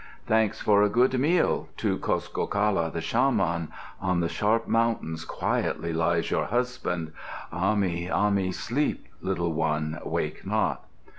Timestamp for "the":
2.91-3.01, 4.19-4.27